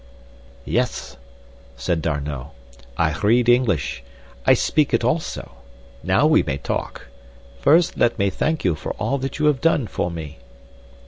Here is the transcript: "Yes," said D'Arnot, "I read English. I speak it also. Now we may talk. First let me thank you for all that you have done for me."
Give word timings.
"Yes," 0.65 1.15
said 1.75 2.01
D'Arnot, 2.01 2.55
"I 2.97 3.13
read 3.19 3.47
English. 3.47 4.01
I 4.47 4.55
speak 4.55 4.95
it 4.95 5.03
also. 5.03 5.51
Now 6.01 6.25
we 6.25 6.41
may 6.41 6.57
talk. 6.57 7.09
First 7.59 7.99
let 7.99 8.17
me 8.17 8.31
thank 8.31 8.65
you 8.65 8.73
for 8.73 8.93
all 8.93 9.19
that 9.19 9.37
you 9.37 9.45
have 9.45 9.61
done 9.61 9.85
for 9.85 10.09
me." 10.09 10.39